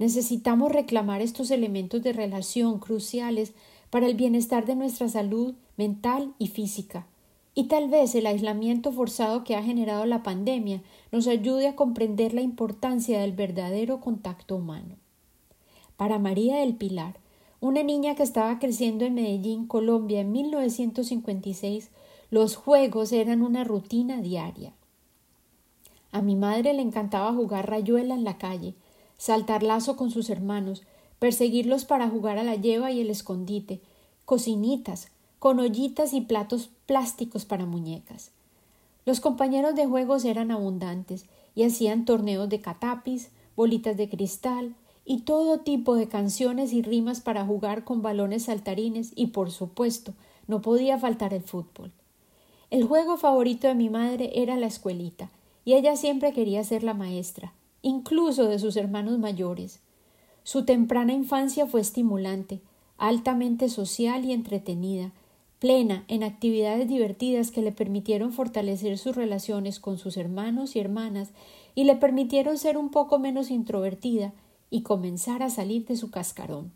Necesitamos 0.03 0.73
reclamar 0.73 1.23
estos 1.23 1.53
elementos 1.53 2.03
de 2.03 2.13
relación 2.13 2.81
cruciales 2.81 3.53
para 3.89 4.09
el 4.09 4.17
bienestar 4.17 4.67
de 4.67 4.75
nuestra 4.75 5.09
salud 5.09 5.55
mental 5.77 6.35
y 6.41 6.49
física. 6.49 7.07
Y 7.55 7.69
tal 7.69 7.89
vez 7.89 8.13
el 8.17 8.27
aislamiento 8.27 8.91
forzado 8.91 9.45
que 9.45 9.55
ha 9.55 9.63
generado 9.63 10.05
la 10.05 10.25
pandemia 10.25 10.83
nos 11.13 11.29
ayude 11.29 11.69
a 11.69 11.77
comprender 11.77 12.35
la 12.35 12.41
importancia 12.41 13.21
del 13.21 13.31
verdadero 13.31 14.01
contacto 14.01 14.57
humano. 14.57 14.97
Para 15.97 16.19
María 16.19 16.57
del 16.57 16.75
Pilar, 16.75 17.21
una 17.61 17.85
niña 17.85 18.17
que 18.17 18.25
estaba 18.25 18.59
creciendo 18.59 19.05
en 19.05 19.15
Medellín, 19.15 19.69
Colombia, 19.69 20.23
en 20.23 20.33
1956, 20.33 21.91
los 22.29 22.57
juegos 22.57 23.13
eran 23.13 23.41
una 23.41 23.63
rutina 23.63 24.21
diaria. 24.21 24.73
A 26.11 26.23
mi 26.23 26.35
madre 26.35 26.75
le 26.75 26.83
encantaba 26.83 27.33
jugar 27.33 27.71
rayuela 27.71 28.15
en 28.15 28.25
la 28.25 28.37
calle, 28.37 28.75
saltar 29.23 29.63
lazo 29.63 29.97
con 29.97 30.11
sus 30.11 30.31
hermanos, 30.31 30.83
perseguirlos 31.21 31.85
para 31.85 32.09
jugar 32.09 32.39
a 32.39 32.43
la 32.43 32.57
lleva 32.57 32.91
y 32.91 33.01
el 33.01 33.09
escondite, 33.09 33.81
cocinitas, 34.25 35.13
con 35.39 35.61
ollitas 35.61 36.13
y 36.13 36.23
platos 36.23 36.71
plásticos 36.87 37.45
para 37.45 37.65
muñecas. 37.65 38.33
Los 39.07 39.21
compañeros 39.21 39.77
de 39.77 39.87
juegos 39.87 40.25
eran 40.25 40.51
abundantes 40.51 41.27
y 41.55 41.63
hacían 41.63 42.05
torneos 42.05 42.49
de 42.49 42.61
catapis, 42.61 43.31
bolitas 43.55 43.97
de 43.97 44.09
cristal 44.09 44.75
y 45.05 45.21
todo 45.21 45.61
tipo 45.61 45.95
de 45.95 46.09
canciones 46.09 46.73
y 46.73 46.83
rimas 46.83 47.21
para 47.21 47.47
jugar 47.47 47.85
con 47.85 48.03
balones 48.03 48.47
saltarines 48.47 49.13
y 49.15 49.29
por 49.29 49.53
supuesto 49.53 50.15
no 50.49 50.63
podía 50.63 50.99
faltar 50.99 51.33
el 51.33 51.43
fútbol. 51.43 51.93
El 52.71 52.89
juego 52.89 53.17
favorito 53.17 53.69
de 53.69 53.77
mi 53.77 53.89
madre 53.89 54.33
era 54.35 54.57
la 54.57 54.67
escuelita, 54.67 55.31
y 55.65 55.75
ella 55.75 55.95
siempre 55.95 56.33
quería 56.33 56.65
ser 56.65 56.83
la 56.83 56.95
maestra, 56.95 57.53
incluso 57.83 58.49
de 58.49 58.59
sus 58.59 58.77
hermanos 58.77 59.19
mayores. 59.19 59.81
Su 60.45 60.65
temprana 60.65 61.13
infancia 61.13 61.67
fue 61.67 61.81
estimulante, 61.81 62.61
altamente 62.97 63.69
social 63.69 64.25
y 64.25 64.33
entretenida, 64.33 65.13
plena 65.59 66.05
en 66.09 66.25
actividades 66.25 66.89
divertidas 66.89 67.51
que 67.51 67.63
le 67.63 67.71
permitieron 67.71 68.33
fortalecer 68.33 68.99
sus 68.99 69.15
relaciones 69.15 69.79
con 69.79 69.99
sus 69.99 70.17
hermanos 70.17 70.75
y 70.75 70.81
hermanas 70.81 71.31
y 71.75 71.85
le 71.85 71.97
permitieron 71.97 72.59
ser 72.59 72.77
un 72.77 72.91
poco 72.91 73.19
menos 73.19 73.51
introvertida 73.51 74.33
y 74.71 74.83
comenzar 74.83 75.43
a 75.43 75.51
salir 75.51 75.87
de 75.87 75.97
su 75.97 76.11
cascarón. 76.11 76.73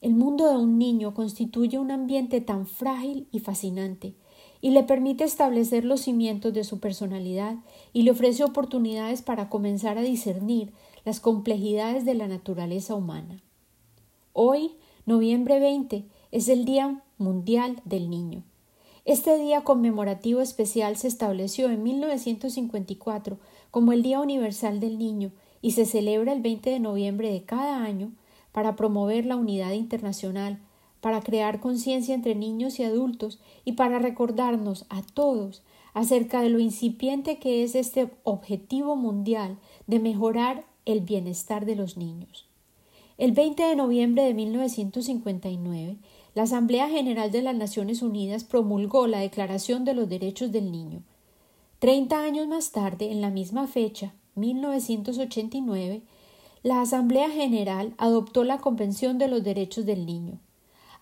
El 0.00 0.14
mundo 0.14 0.48
de 0.48 0.56
un 0.56 0.78
niño 0.78 1.12
constituye 1.12 1.78
un 1.78 1.90
ambiente 1.90 2.40
tan 2.40 2.66
frágil 2.66 3.26
y 3.32 3.40
fascinante, 3.40 4.14
y 4.60 4.70
le 4.70 4.82
permite 4.82 5.24
establecer 5.24 5.84
los 5.84 6.02
cimientos 6.02 6.52
de 6.52 6.64
su 6.64 6.80
personalidad 6.80 7.56
y 7.92 8.02
le 8.02 8.10
ofrece 8.10 8.44
oportunidades 8.44 9.22
para 9.22 9.48
comenzar 9.48 9.98
a 9.98 10.02
discernir 10.02 10.72
las 11.04 11.20
complejidades 11.20 12.04
de 12.04 12.14
la 12.14 12.28
naturaleza 12.28 12.94
humana. 12.94 13.42
Hoy, 14.32 14.72
noviembre 15.06 15.60
20, 15.60 16.04
es 16.32 16.48
el 16.48 16.64
Día 16.64 17.02
Mundial 17.18 17.80
del 17.84 18.10
Niño. 18.10 18.42
Este 19.04 19.38
día 19.38 19.62
conmemorativo 19.62 20.42
especial 20.42 20.96
se 20.96 21.08
estableció 21.08 21.70
en 21.70 21.82
1954 21.82 23.38
como 23.70 23.92
el 23.92 24.02
Día 24.02 24.20
Universal 24.20 24.80
del 24.80 24.98
Niño 24.98 25.32
y 25.62 25.70
se 25.72 25.86
celebra 25.86 26.32
el 26.32 26.42
20 26.42 26.68
de 26.68 26.78
noviembre 26.78 27.32
de 27.32 27.42
cada 27.42 27.82
año 27.82 28.12
para 28.52 28.76
promover 28.76 29.24
la 29.24 29.36
unidad 29.36 29.72
internacional, 29.72 30.58
para 31.00 31.20
crear 31.20 31.60
conciencia 31.60 32.14
entre 32.14 32.34
niños 32.34 32.78
y 32.78 32.84
adultos 32.84 33.38
y 33.64 33.72
para 33.72 33.98
recordarnos 33.98 34.86
a 34.88 35.02
todos 35.02 35.62
acerca 35.94 36.42
de 36.42 36.50
lo 36.50 36.60
incipiente 36.60 37.38
que 37.38 37.62
es 37.64 37.74
este 37.74 38.10
objetivo 38.24 38.96
mundial 38.96 39.58
de 39.86 39.98
mejorar 39.98 40.64
el 40.84 41.00
bienestar 41.00 41.66
de 41.66 41.76
los 41.76 41.96
niños. 41.96 42.46
El 43.18 43.32
20 43.32 43.62
de 43.64 43.76
noviembre 43.76 44.22
de 44.22 44.34
1959, 44.34 45.96
la 46.34 46.44
Asamblea 46.44 46.88
General 46.88 47.32
de 47.32 47.42
las 47.42 47.56
Naciones 47.56 48.00
Unidas 48.00 48.44
promulgó 48.44 49.08
la 49.08 49.18
Declaración 49.18 49.84
de 49.84 49.94
los 49.94 50.08
Derechos 50.08 50.52
del 50.52 50.70
Niño. 50.70 51.02
Treinta 51.80 52.22
años 52.22 52.46
más 52.46 52.70
tarde, 52.70 53.10
en 53.10 53.20
la 53.20 53.30
misma 53.30 53.66
fecha, 53.66 54.14
1989, 54.36 56.02
la 56.62 56.80
Asamblea 56.80 57.28
General 57.30 57.92
adoptó 57.98 58.44
la 58.44 58.58
Convención 58.58 59.18
de 59.18 59.28
los 59.28 59.42
Derechos 59.42 59.84
del 59.84 60.06
Niño. 60.06 60.38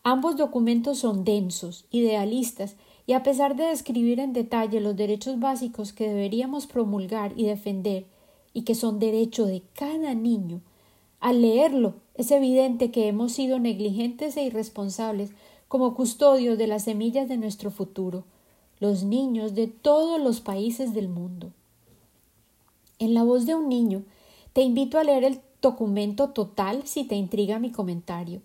Ambos 0.09 0.37
documentos 0.37 0.99
son 1.01 1.25
densos, 1.25 1.85
idealistas, 1.91 2.77
y 3.09 3.15
a 3.15 3.25
pesar 3.25 3.57
de 3.57 3.65
describir 3.65 4.21
en 4.21 4.33
detalle 4.33 4.81
los 4.81 4.95
derechos 4.95 5.41
básicos 5.41 5.93
que 5.93 6.07
deberíamos 6.07 6.69
promulgar 6.69 7.33
y 7.37 7.47
defender, 7.47 8.07
y 8.53 8.63
que 8.63 8.77
son 8.77 9.01
derecho 9.01 9.47
de 9.47 9.65
cada 9.75 10.15
niño, 10.15 10.61
al 11.19 11.43
leerlo 11.43 11.95
es 12.15 12.31
evidente 12.31 12.93
que 12.93 13.09
hemos 13.09 13.33
sido 13.33 13.59
negligentes 13.59 14.37
e 14.37 14.45
irresponsables 14.45 15.33
como 15.67 15.97
custodios 15.97 16.57
de 16.57 16.69
las 16.69 16.85
semillas 16.85 17.29
de 17.29 17.37
nuestro 17.39 17.73
futuro, 17.73 18.23
los 18.79 19.03
niños 19.03 19.57
de 19.57 19.67
todos 19.67 20.21
los 20.21 20.41
países 20.41 20.95
del 20.95 21.09
mundo. 21.09 21.51
En 23.01 23.13
la 23.13 23.25
voz 23.25 23.45
de 23.45 23.57
un 23.57 23.69
niño, 23.69 24.05
te 24.53 24.63
invito 24.63 25.01
a 25.01 25.03
leer 25.03 25.25
el 25.25 25.41
documento 25.61 26.29
total 26.31 26.87
si 26.87 27.03
te 27.03 27.17
intriga 27.17 27.59
mi 27.59 27.73
comentario. 27.73 28.41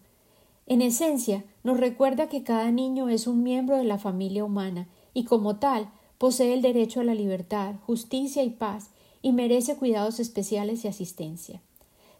En 0.68 0.82
esencia, 0.82 1.44
nos 1.64 1.80
recuerda 1.80 2.30
que 2.30 2.44
cada 2.44 2.72
niño 2.72 3.10
es 3.10 3.28
un 3.28 3.44
miembro 3.44 3.78
de 3.78 3.84
la 3.84 3.98
familia 3.98 4.44
humana 4.44 4.88
y 5.14 5.26
como 5.26 5.58
tal 5.58 5.92
posee 6.18 6.54
el 6.54 6.62
derecho 6.62 7.02
a 7.02 7.04
la 7.04 7.16
libertad, 7.16 7.76
justicia 7.86 8.44
y 8.44 8.52
paz 8.52 8.92
y 9.22 9.32
merece 9.32 9.76
cuidados 9.76 10.20
especiales 10.20 10.86
y 10.86 10.88
asistencia. 10.88 11.62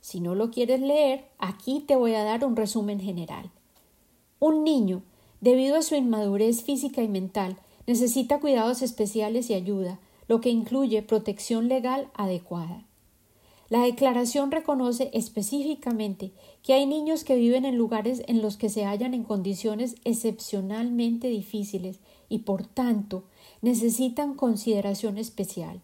Si 0.02 0.20
no 0.20 0.34
lo 0.36 0.50
quieres 0.50 0.82
leer, 0.82 1.26
aquí 1.38 1.84
te 1.88 1.96
voy 1.96 2.16
a 2.16 2.24
dar 2.24 2.44
un 2.44 2.56
resumen 2.56 3.00
general. 3.00 3.52
Un 4.40 4.64
niño, 4.64 5.04
debido 5.40 5.76
a 5.78 5.84
su 5.84 5.96
inmadurez 5.96 6.64
física 6.64 7.04
y 7.04 7.08
mental, 7.08 7.58
necesita 7.86 8.40
cuidados 8.40 8.82
especiales 8.82 9.50
y 9.50 9.54
ayuda, 9.54 10.00
lo 10.28 10.42
que 10.42 10.50
incluye 10.50 11.04
protección 11.04 11.68
legal 11.68 12.10
adecuada. 12.16 12.86
La 13.72 13.84
declaración 13.84 14.52
reconoce 14.52 15.10
específicamente 15.14 16.34
que 16.62 16.74
hay 16.74 16.86
niños 16.86 17.24
que 17.24 17.38
viven 17.38 17.64
en 17.64 17.78
lugares 17.78 18.22
en 18.28 18.42
los 18.42 18.58
que 18.58 18.68
se 18.68 18.84
hallan 18.84 19.14
en 19.14 19.24
condiciones 19.24 19.96
excepcionalmente 20.04 21.30
difíciles 21.30 22.02
y 22.28 22.40
por 22.40 22.66
tanto 22.66 23.24
necesitan 23.62 24.34
consideración 24.34 25.18
especial. 25.18 25.80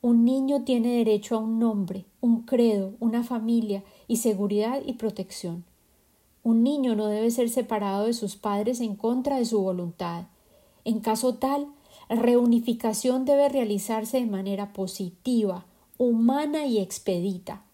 Un 0.00 0.24
niño 0.24 0.64
tiene 0.64 0.96
derecho 0.96 1.36
a 1.36 1.40
un 1.40 1.58
nombre, 1.58 2.06
un 2.22 2.44
credo, 2.44 2.94
una 2.98 3.22
familia 3.22 3.84
y 4.08 4.16
seguridad 4.16 4.80
y 4.82 4.94
protección. 4.94 5.64
Un 6.42 6.62
niño 6.62 6.96
no 6.96 7.08
debe 7.08 7.30
ser 7.30 7.50
separado 7.50 8.06
de 8.06 8.14
sus 8.14 8.36
padres 8.36 8.80
en 8.80 8.96
contra 8.96 9.36
de 9.36 9.44
su 9.44 9.60
voluntad. 9.60 10.28
En 10.86 11.00
caso 11.00 11.34
tal, 11.34 11.66
la 12.08 12.16
reunificación 12.16 13.26
debe 13.26 13.50
realizarse 13.50 14.18
de 14.18 14.24
manera 14.24 14.72
positiva, 14.72 15.66
humana 16.04 16.66
y 16.66 16.78
expedita. 16.78 17.64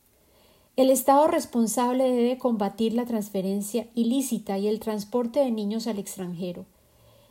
El 0.77 0.91
Estado 0.91 1.27
responsable 1.27 2.05
debe 2.05 2.39
combatir 2.39 2.93
la 2.93 3.05
transferencia 3.05 3.89
ilícita 3.95 4.59
y 4.59 4.69
el 4.69 4.79
transporte 4.79 5.41
de 5.41 5.51
niños 5.51 5.87
al 5.87 5.99
extranjero. 5.99 6.67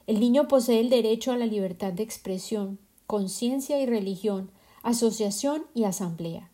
El 0.05 0.19
niño 0.19 0.47
posee 0.47 0.79
el 0.79 0.89
derecho 0.89 1.31
a 1.31 1.37
la 1.37 1.45
libertad 1.45 1.93
de 1.93 2.03
expresión, 2.03 2.79
conciencia 3.07 3.79
y 3.81 3.85
religión, 3.85 4.51
asociación 4.83 5.63
y 5.73 5.85
asamblea. 5.85 6.49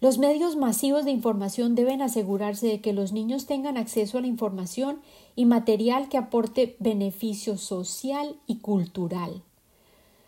Los 0.00 0.18
medios 0.18 0.56
masivos 0.56 1.06
de 1.06 1.10
información 1.10 1.74
deben 1.74 2.02
asegurarse 2.02 2.66
de 2.66 2.80
que 2.82 2.92
los 2.92 3.12
niños 3.12 3.46
tengan 3.46 3.78
acceso 3.78 4.18
a 4.18 4.20
la 4.20 4.26
información 4.26 5.00
y 5.34 5.46
material 5.46 6.10
que 6.10 6.18
aporte 6.18 6.76
beneficio 6.78 7.56
social 7.56 8.36
y 8.46 8.58
cultural. 8.58 9.42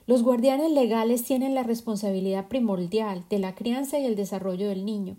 Los 0.07 0.23
guardianes 0.23 0.71
legales 0.71 1.25
tienen 1.25 1.57
la 1.57 1.65
responsabilidad 1.65 2.47
primordial 2.47 3.25
de 3.29 3.41
la 3.41 3.57
crianza 3.57 3.99
y 3.99 4.05
el 4.05 4.15
desarrollo 4.15 4.69
del 4.69 4.85
niño. 4.85 5.17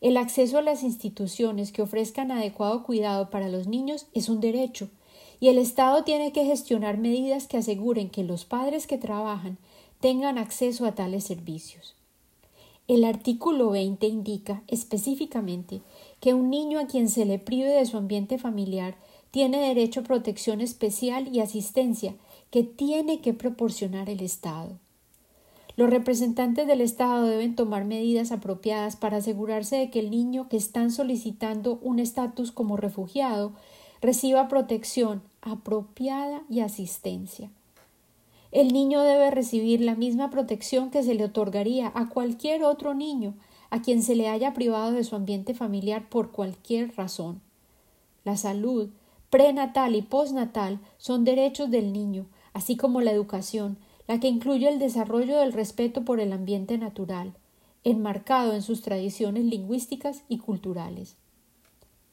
El 0.00 0.16
acceso 0.16 0.58
a 0.58 0.62
las 0.62 0.82
instituciones 0.82 1.70
que 1.70 1.82
ofrezcan 1.82 2.32
adecuado 2.32 2.82
cuidado 2.82 3.30
para 3.30 3.48
los 3.48 3.68
niños 3.68 4.06
es 4.14 4.28
un 4.28 4.40
derecho, 4.40 4.88
y 5.38 5.48
el 5.48 5.58
Estado 5.58 6.02
tiene 6.02 6.32
que 6.32 6.44
gestionar 6.44 6.98
medidas 6.98 7.46
que 7.46 7.56
aseguren 7.56 8.10
que 8.10 8.24
los 8.24 8.44
padres 8.44 8.88
que 8.88 8.98
trabajan 8.98 9.58
tengan 10.00 10.38
acceso 10.38 10.86
a 10.86 10.94
tales 10.96 11.22
servicios. 11.22 11.94
El 12.88 13.04
artículo 13.04 13.70
20 13.70 14.06
indica 14.08 14.62
específicamente 14.66 15.82
que 16.20 16.34
un 16.34 16.50
niño 16.50 16.80
a 16.80 16.86
quien 16.86 17.08
se 17.08 17.24
le 17.26 17.38
prive 17.38 17.70
de 17.70 17.86
su 17.86 17.96
ambiente 17.96 18.38
familiar 18.38 18.96
tiene 19.30 19.58
derecho 19.58 20.00
a 20.00 20.04
protección 20.04 20.60
especial 20.60 21.28
y 21.32 21.40
asistencia 21.40 22.14
que 22.50 22.62
tiene 22.62 23.20
que 23.20 23.34
proporcionar 23.34 24.08
el 24.08 24.20
Estado. 24.20 24.78
Los 25.76 25.90
representantes 25.90 26.66
del 26.66 26.80
Estado 26.80 27.24
deben 27.24 27.54
tomar 27.54 27.84
medidas 27.84 28.32
apropiadas 28.32 28.96
para 28.96 29.18
asegurarse 29.18 29.76
de 29.76 29.90
que 29.90 30.00
el 30.00 30.10
niño 30.10 30.48
que 30.48 30.56
están 30.56 30.90
solicitando 30.90 31.78
un 31.82 31.98
estatus 31.98 32.50
como 32.50 32.76
refugiado 32.78 33.52
reciba 34.00 34.48
protección 34.48 35.22
apropiada 35.42 36.42
y 36.48 36.60
asistencia. 36.60 37.50
El 38.52 38.72
niño 38.72 39.02
debe 39.02 39.30
recibir 39.30 39.82
la 39.82 39.94
misma 39.94 40.30
protección 40.30 40.90
que 40.90 41.02
se 41.02 41.14
le 41.14 41.24
otorgaría 41.24 41.92
a 41.94 42.08
cualquier 42.08 42.64
otro 42.64 42.94
niño 42.94 43.34
a 43.68 43.82
quien 43.82 44.02
se 44.02 44.14
le 44.14 44.28
haya 44.28 44.54
privado 44.54 44.92
de 44.92 45.04
su 45.04 45.16
ambiente 45.16 45.52
familiar 45.52 46.08
por 46.08 46.30
cualquier 46.30 46.94
razón. 46.96 47.40
La 48.24 48.36
salud, 48.36 48.88
prenatal 49.28 49.94
y 49.94 50.02
postnatal 50.02 50.80
son 50.98 51.24
derechos 51.24 51.70
del 51.70 51.92
niño, 51.92 52.26
así 52.56 52.74
como 52.74 53.02
la 53.02 53.12
educación, 53.12 53.76
la 54.08 54.18
que 54.18 54.28
incluye 54.28 54.66
el 54.66 54.78
desarrollo 54.78 55.36
del 55.36 55.52
respeto 55.52 56.06
por 56.06 56.20
el 56.20 56.32
ambiente 56.32 56.78
natural, 56.78 57.34
enmarcado 57.84 58.54
en 58.54 58.62
sus 58.62 58.80
tradiciones 58.80 59.44
lingüísticas 59.44 60.22
y 60.30 60.38
culturales. 60.38 61.16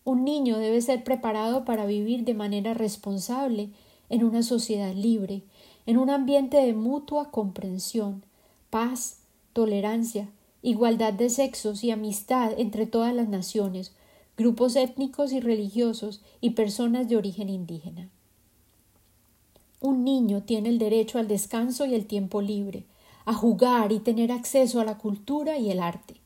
Un 0.04 0.26
niño 0.26 0.58
debe 0.58 0.82
ser 0.82 1.06
preparado 1.06 1.64
para 1.64 1.86
vivir 1.86 2.26
de 2.26 2.34
manera 2.34 2.74
responsable 2.74 3.70
en 4.10 4.26
una 4.26 4.44
sociedad 4.44 4.94
libre, 4.94 5.44
en 5.86 5.98
un 5.98 6.10
ambiente 6.10 6.58
de 6.58 6.74
mutua 6.74 7.32
comprensión, 7.32 8.26
paz, 8.70 9.20
tolerancia, 9.54 10.28
igualdad 10.62 11.14
de 11.14 11.30
sexos 11.30 11.86
y 11.86 11.92
amistad 11.92 12.52
entre 12.58 12.86
todas 12.86 13.16
las 13.16 13.30
naciones, 13.30 13.94
grupos 14.36 14.76
étnicos 14.76 15.32
y 15.32 15.40
religiosos 15.40 16.22
y 16.42 16.50
personas 16.50 17.08
de 17.08 17.16
origen 17.16 17.48
indígena. 17.48 18.10
Un 19.84 20.06
niño 20.06 20.44
tiene 20.44 20.70
el 20.70 20.80
derecho 20.80 21.20
al 21.20 21.28
descanso 21.28 21.86
y 21.86 21.94
el 21.94 22.06
tiempo 22.06 22.42
libre, 22.42 22.86
a 23.26 23.34
jugar 23.34 23.92
y 23.92 24.00
tener 24.00 24.32
acceso 24.32 24.80
a 24.80 24.86
la 24.86 24.98
cultura 24.98 25.58
y 25.58 25.72
el 25.72 25.82
arte. 25.82 26.22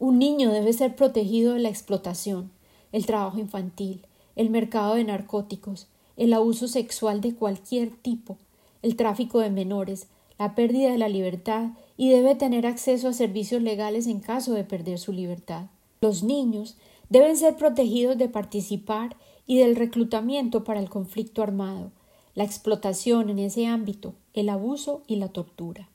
Un 0.00 0.18
niño 0.18 0.50
debe 0.50 0.72
ser 0.72 0.96
protegido 0.96 1.52
de 1.52 1.60
la 1.60 1.68
explotación, 1.68 2.50
el 2.90 3.06
trabajo 3.06 3.38
infantil, 3.38 4.04
el 4.34 4.50
mercado 4.50 4.96
de 4.96 5.04
narcóticos, 5.04 5.86
el 6.16 6.32
abuso 6.32 6.66
sexual 6.66 7.20
de 7.20 7.36
cualquier 7.36 7.90
tipo, 7.90 8.38
el 8.82 8.96
tráfico 8.96 9.38
de 9.38 9.50
menores, 9.50 10.08
la 10.36 10.56
pérdida 10.56 10.90
de 10.90 10.98
la 10.98 11.08
libertad 11.08 11.68
y 11.96 12.08
debe 12.08 12.34
tener 12.34 12.66
acceso 12.66 13.06
a 13.06 13.12
servicios 13.12 13.62
legales 13.62 14.08
en 14.08 14.18
caso 14.18 14.52
de 14.52 14.64
perder 14.64 14.98
su 14.98 15.12
libertad. 15.12 15.66
Los 16.00 16.24
niños 16.24 16.76
deben 17.08 17.36
ser 17.36 17.54
protegidos 17.54 18.18
de 18.18 18.28
participar 18.28 19.14
y 19.46 19.58
del 19.58 19.76
reclutamiento 19.76 20.64
para 20.64 20.80
el 20.80 20.90
conflicto 20.90 21.40
armado, 21.40 21.92
la 22.34 22.44
explotación 22.44 23.30
en 23.30 23.38
ese 23.38 23.66
ámbito, 23.66 24.14
el 24.32 24.48
abuso 24.48 25.02
y 25.06 25.16
la 25.16 25.28
tortura. 25.28 25.88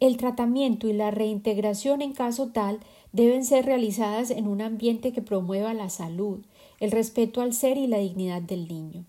El 0.00 0.16
tratamiento 0.16 0.88
y 0.88 0.92
la 0.92 1.10
reintegración 1.10 2.02
en 2.02 2.12
caso 2.12 2.48
tal 2.48 2.80
deben 3.12 3.44
ser 3.44 3.66
realizadas 3.66 4.30
en 4.30 4.48
un 4.48 4.60
ambiente 4.60 5.12
que 5.12 5.22
promueva 5.22 5.74
la 5.74 5.90
salud, 5.90 6.40
el 6.80 6.90
respeto 6.90 7.40
al 7.40 7.54
ser 7.54 7.76
y 7.78 7.86
la 7.86 7.98
dignidad 7.98 8.42
del 8.42 8.66
niño. 8.66 9.04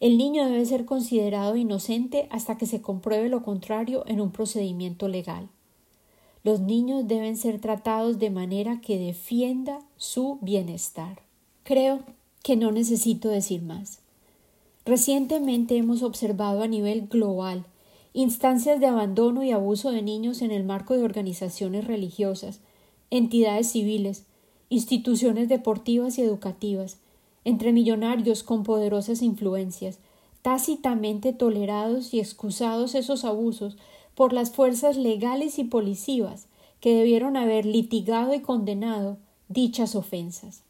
El 0.00 0.18
niño 0.18 0.44
debe 0.44 0.66
ser 0.66 0.84
considerado 0.84 1.56
inocente 1.56 2.28
hasta 2.30 2.58
que 2.58 2.66
se 2.66 2.82
compruebe 2.82 3.28
lo 3.28 3.42
contrario 3.42 4.04
en 4.06 4.20
un 4.20 4.30
procedimiento 4.30 5.08
legal. 5.08 5.48
Los 6.42 6.60
niños 6.60 7.08
deben 7.08 7.36
ser 7.36 7.60
tratados 7.60 8.18
de 8.18 8.30
manera 8.30 8.80
que 8.82 8.98
defienda 8.98 9.80
su 9.96 10.38
bienestar. 10.42 11.22
Creo 11.62 12.00
que 12.42 12.54
no 12.54 12.70
necesito 12.70 13.30
decir 13.30 13.62
más. 13.62 14.03
Recientemente 14.84 15.76
hemos 15.76 16.02
observado 16.02 16.62
a 16.62 16.68
nivel 16.68 17.06
global 17.08 17.64
instancias 18.12 18.78
de 18.78 18.86
abandono 18.86 19.42
y 19.42 19.50
abuso 19.50 19.90
de 19.90 20.00
niños 20.00 20.40
en 20.40 20.52
el 20.52 20.62
marco 20.62 20.94
de 20.94 21.02
organizaciones 21.02 21.84
religiosas, 21.86 22.60
entidades 23.10 23.72
civiles, 23.72 24.24
instituciones 24.68 25.48
deportivas 25.48 26.16
y 26.16 26.22
educativas, 26.22 26.98
entre 27.44 27.72
millonarios 27.72 28.44
con 28.44 28.62
poderosas 28.62 29.20
influencias, 29.20 29.98
tácitamente 30.42 31.32
tolerados 31.32 32.14
y 32.14 32.20
excusados 32.20 32.94
esos 32.94 33.24
abusos 33.24 33.76
por 34.14 34.32
las 34.32 34.52
fuerzas 34.52 34.96
legales 34.96 35.58
y 35.58 35.64
policivas 35.64 36.46
que 36.80 36.94
debieron 36.94 37.36
haber 37.36 37.66
litigado 37.66 38.32
y 38.32 38.40
condenado 38.40 39.18
dichas 39.48 39.96
ofensas. 39.96 40.62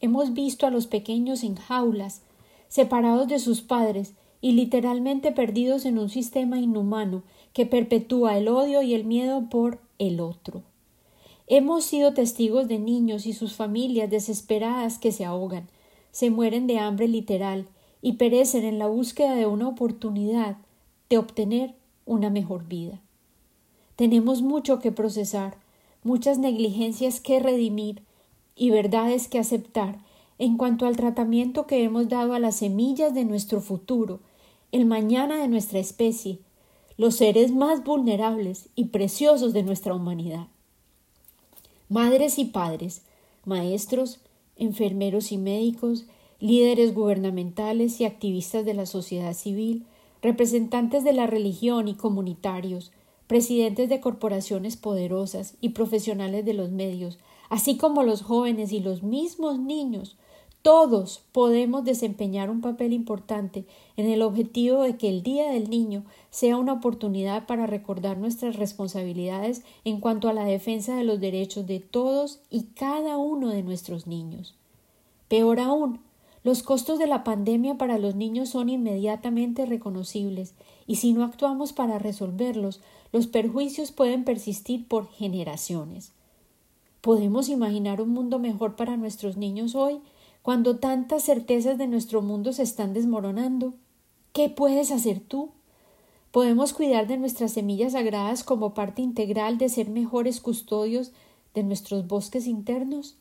Hemos 0.00 0.32
visto 0.32 0.66
a 0.66 0.70
los 0.70 0.86
pequeños 0.86 1.44
en 1.44 1.56
jaulas, 1.56 2.22
separados 2.70 3.28
de 3.28 3.40
sus 3.40 3.60
padres 3.60 4.14
y 4.40 4.52
literalmente 4.52 5.32
perdidos 5.32 5.84
en 5.84 5.98
un 5.98 6.08
sistema 6.08 6.58
inhumano 6.58 7.24
que 7.52 7.66
perpetúa 7.66 8.38
el 8.38 8.48
odio 8.48 8.80
y 8.80 8.94
el 8.94 9.04
miedo 9.04 9.50
por 9.50 9.80
el 9.98 10.20
otro. 10.20 10.62
Hemos 11.48 11.84
sido 11.84 12.14
testigos 12.14 12.68
de 12.68 12.78
niños 12.78 13.26
y 13.26 13.32
sus 13.32 13.54
familias 13.54 14.08
desesperadas 14.08 14.98
que 14.98 15.10
se 15.10 15.24
ahogan, 15.24 15.68
se 16.12 16.30
mueren 16.30 16.68
de 16.68 16.78
hambre 16.78 17.08
literal 17.08 17.66
y 18.02 18.12
perecen 18.14 18.64
en 18.64 18.78
la 18.78 18.86
búsqueda 18.86 19.34
de 19.34 19.46
una 19.46 19.68
oportunidad 19.68 20.56
de 21.08 21.18
obtener 21.18 21.74
una 22.06 22.30
mejor 22.30 22.68
vida. 22.68 23.00
Tenemos 23.96 24.42
mucho 24.42 24.78
que 24.78 24.92
procesar, 24.92 25.56
muchas 26.04 26.38
negligencias 26.38 27.20
que 27.20 27.40
redimir 27.40 28.02
y 28.54 28.70
verdades 28.70 29.26
que 29.26 29.40
aceptar 29.40 29.98
en 30.40 30.56
cuanto 30.56 30.86
al 30.86 30.96
tratamiento 30.96 31.66
que 31.66 31.84
hemos 31.84 32.08
dado 32.08 32.32
a 32.32 32.38
las 32.38 32.56
semillas 32.56 33.12
de 33.12 33.26
nuestro 33.26 33.60
futuro, 33.60 34.20
el 34.72 34.86
mañana 34.86 35.36
de 35.36 35.48
nuestra 35.48 35.80
especie, 35.80 36.38
los 36.96 37.16
seres 37.16 37.52
más 37.52 37.84
vulnerables 37.84 38.70
y 38.74 38.86
preciosos 38.86 39.52
de 39.52 39.62
nuestra 39.62 39.94
humanidad. 39.94 40.46
Madres 41.90 42.38
y 42.38 42.46
padres, 42.46 43.02
maestros, 43.44 44.20
enfermeros 44.56 45.30
y 45.30 45.36
médicos, 45.36 46.06
líderes 46.38 46.94
gubernamentales 46.94 48.00
y 48.00 48.06
activistas 48.06 48.64
de 48.64 48.72
la 48.72 48.86
sociedad 48.86 49.34
civil, 49.34 49.84
representantes 50.22 51.04
de 51.04 51.12
la 51.12 51.26
religión 51.26 51.86
y 51.86 51.96
comunitarios, 51.96 52.92
presidentes 53.26 53.90
de 53.90 54.00
corporaciones 54.00 54.78
poderosas 54.78 55.56
y 55.60 55.70
profesionales 55.70 56.46
de 56.46 56.54
los 56.54 56.70
medios, 56.70 57.18
así 57.50 57.76
como 57.76 58.04
los 58.04 58.22
jóvenes 58.22 58.72
y 58.72 58.80
los 58.80 59.02
mismos 59.02 59.58
niños, 59.58 60.16
todos 60.62 61.22
podemos 61.32 61.84
desempeñar 61.84 62.50
un 62.50 62.60
papel 62.60 62.92
importante 62.92 63.64
en 63.96 64.10
el 64.10 64.20
objetivo 64.20 64.82
de 64.82 64.96
que 64.96 65.08
el 65.08 65.22
Día 65.22 65.50
del 65.50 65.70
Niño 65.70 66.04
sea 66.30 66.58
una 66.58 66.74
oportunidad 66.74 67.46
para 67.46 67.66
recordar 67.66 68.18
nuestras 68.18 68.56
responsabilidades 68.56 69.62
en 69.84 70.00
cuanto 70.00 70.28
a 70.28 70.34
la 70.34 70.44
defensa 70.44 70.96
de 70.96 71.04
los 71.04 71.18
derechos 71.18 71.66
de 71.66 71.80
todos 71.80 72.40
y 72.50 72.64
cada 72.74 73.16
uno 73.16 73.48
de 73.48 73.62
nuestros 73.62 74.06
niños. 74.06 74.54
Peor 75.28 75.60
aún, 75.60 76.00
los 76.44 76.62
costos 76.62 76.98
de 76.98 77.06
la 77.06 77.24
pandemia 77.24 77.76
para 77.76 77.98
los 77.98 78.14
niños 78.14 78.50
son 78.50 78.68
inmediatamente 78.68 79.64
reconocibles 79.64 80.54
y 80.86 80.96
si 80.96 81.12
no 81.12 81.24
actuamos 81.24 81.72
para 81.72 81.98
resolverlos, 81.98 82.80
los 83.12 83.26
perjuicios 83.26 83.92
pueden 83.92 84.24
persistir 84.24 84.86
por 84.86 85.08
generaciones. 85.10 86.12
¿Podemos 87.00 87.48
imaginar 87.48 88.02
un 88.02 88.10
mundo 88.10 88.38
mejor 88.38 88.76
para 88.76 88.98
nuestros 88.98 89.38
niños 89.38 89.74
hoy 89.74 90.00
cuando 90.42 90.76
tantas 90.78 91.24
certezas 91.24 91.78
de 91.78 91.86
nuestro 91.86 92.22
mundo 92.22 92.52
se 92.52 92.62
están 92.62 92.92
desmoronando? 92.92 93.74
¿Qué 94.32 94.48
puedes 94.48 94.90
hacer 94.90 95.20
tú? 95.20 95.50
¿Podemos 96.30 96.72
cuidar 96.72 97.06
de 97.06 97.18
nuestras 97.18 97.52
semillas 97.52 97.92
sagradas 97.92 98.44
como 98.44 98.72
parte 98.72 99.02
integral 99.02 99.58
de 99.58 99.68
ser 99.68 99.90
mejores 99.90 100.40
custodios 100.40 101.12
de 101.54 101.64
nuestros 101.64 102.06
bosques 102.06 102.46
internos? 102.46 103.16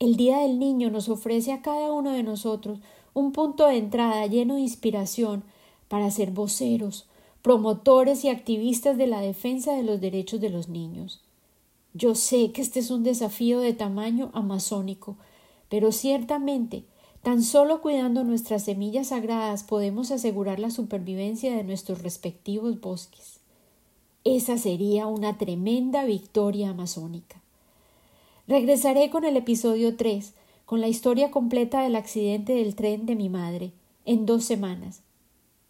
El 0.00 0.16
Día 0.16 0.38
del 0.38 0.58
Niño 0.58 0.90
nos 0.90 1.08
ofrece 1.08 1.52
a 1.52 1.62
cada 1.62 1.92
uno 1.92 2.12
de 2.12 2.22
nosotros 2.22 2.80
un 3.14 3.32
punto 3.32 3.66
de 3.66 3.76
entrada 3.76 4.26
lleno 4.26 4.56
de 4.56 4.60
inspiración 4.62 5.44
para 5.88 6.10
ser 6.10 6.30
voceros, 6.30 7.06
promotores 7.42 8.24
y 8.24 8.28
activistas 8.28 8.96
de 8.96 9.06
la 9.06 9.20
defensa 9.20 9.72
de 9.74 9.82
los 9.82 10.00
derechos 10.00 10.40
de 10.40 10.50
los 10.50 10.68
niños. 10.68 11.22
Yo 11.94 12.14
sé 12.14 12.52
que 12.52 12.62
este 12.62 12.80
es 12.80 12.90
un 12.90 13.02
desafío 13.02 13.60
de 13.60 13.72
tamaño 13.72 14.30
amazónico, 14.34 15.16
pero 15.68 15.92
ciertamente 15.92 16.84
tan 17.22 17.42
solo 17.42 17.80
cuidando 17.80 18.24
nuestras 18.24 18.64
semillas 18.64 19.08
sagradas 19.08 19.64
podemos 19.64 20.10
asegurar 20.10 20.60
la 20.60 20.70
supervivencia 20.70 21.54
de 21.54 21.64
nuestros 21.64 22.02
respectivos 22.02 22.80
bosques. 22.80 23.40
Esa 24.24 24.56
sería 24.58 25.06
una 25.06 25.38
tremenda 25.38 26.04
victoria 26.04 26.70
amazónica. 26.70 27.40
Regresaré 28.46 29.10
con 29.10 29.24
el 29.24 29.36
episodio 29.36 29.96
3, 29.96 30.32
con 30.64 30.80
la 30.80 30.88
historia 30.88 31.30
completa 31.30 31.82
del 31.82 31.96
accidente 31.96 32.54
del 32.54 32.74
tren 32.74 33.04
de 33.06 33.14
mi 33.14 33.28
madre, 33.28 33.72
en 34.04 34.26
dos 34.26 34.44
semanas. 34.44 35.02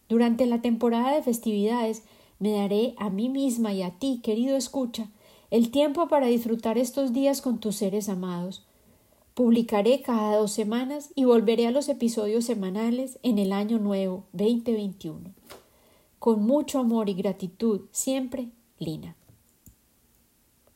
Durante 0.08 0.46
la 0.46 0.62
temporada 0.62 1.12
de 1.14 1.22
festividades 1.22 2.02
me 2.38 2.52
daré 2.52 2.94
a 2.98 3.10
mí 3.10 3.28
misma 3.28 3.72
y 3.72 3.82
a 3.82 3.90
ti, 3.90 4.20
querido 4.22 4.56
escucha, 4.56 5.08
el 5.50 5.70
tiempo 5.70 6.08
para 6.08 6.26
disfrutar 6.26 6.78
estos 6.78 7.12
días 7.12 7.40
con 7.40 7.58
tus 7.58 7.76
seres 7.76 8.08
amados. 8.08 8.64
Publicaré 9.38 10.02
cada 10.02 10.36
dos 10.36 10.50
semanas 10.50 11.12
y 11.14 11.24
volveré 11.24 11.68
a 11.68 11.70
los 11.70 11.88
episodios 11.88 12.44
semanales 12.44 13.20
en 13.22 13.38
el 13.38 13.52
año 13.52 13.78
nuevo 13.78 14.24
2021. 14.32 15.32
Con 16.18 16.42
mucho 16.42 16.80
amor 16.80 17.08
y 17.08 17.14
gratitud, 17.14 17.82
siempre, 17.92 18.48
Lina. 18.80 19.14